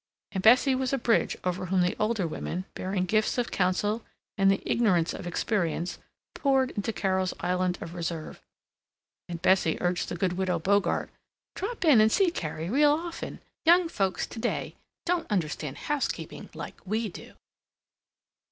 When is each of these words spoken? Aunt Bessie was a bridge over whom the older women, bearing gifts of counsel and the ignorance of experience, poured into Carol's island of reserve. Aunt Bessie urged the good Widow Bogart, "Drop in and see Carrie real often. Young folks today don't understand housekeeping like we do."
Aunt 0.31 0.43
Bessie 0.43 0.73
was 0.73 0.93
a 0.93 0.97
bridge 0.97 1.37
over 1.43 1.67
whom 1.67 1.81
the 1.81 1.95
older 1.99 2.25
women, 2.27 2.65
bearing 2.73 3.05
gifts 3.05 3.37
of 3.37 3.51
counsel 3.51 4.03
and 4.35 4.49
the 4.49 4.59
ignorance 4.65 5.13
of 5.13 5.27
experience, 5.27 5.99
poured 6.33 6.71
into 6.71 6.91
Carol's 6.91 7.35
island 7.39 7.77
of 7.81 7.93
reserve. 7.93 8.41
Aunt 9.29 9.43
Bessie 9.43 9.77
urged 9.79 10.09
the 10.09 10.15
good 10.15 10.33
Widow 10.33 10.57
Bogart, 10.57 11.11
"Drop 11.53 11.85
in 11.85 12.01
and 12.01 12.11
see 12.11 12.31
Carrie 12.31 12.67
real 12.67 12.93
often. 12.93 13.41
Young 13.63 13.87
folks 13.87 14.25
today 14.25 14.73
don't 15.05 15.29
understand 15.29 15.77
housekeeping 15.77 16.49
like 16.55 16.79
we 16.83 17.07
do." 17.07 17.35